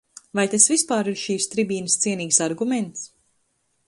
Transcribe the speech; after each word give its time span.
Vai 0.37 0.45
tas 0.53 0.69
vispār 0.71 1.09
ir 1.11 1.19
šīs 1.23 1.47
tribīnes 1.51 1.97
cienīgs 2.05 2.39
arguments? 2.47 3.05